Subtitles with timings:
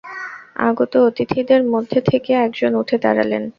[0.61, 3.43] আগত অতিথিদের মধ্যে থেকে একজন উঠে দাঁড়ালেন।